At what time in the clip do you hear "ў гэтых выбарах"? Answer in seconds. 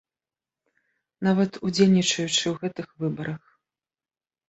2.55-3.41